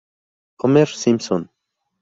[0.63, 1.47] Homer Simpson".